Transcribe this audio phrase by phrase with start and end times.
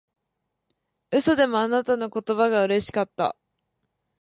[1.11, 3.37] 嘘でもあなたの言葉がうれしかった